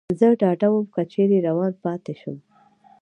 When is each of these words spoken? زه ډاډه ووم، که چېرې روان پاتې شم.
زه 0.19 0.27
ډاډه 0.39 0.67
ووم، 0.71 0.87
که 0.93 1.01
چېرې 1.11 1.37
روان 1.47 1.73
پاتې 1.83 2.13
شم. 2.21 2.37